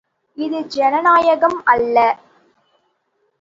[0.37, 1.97] இது ஜனநாயகம் அல்ல!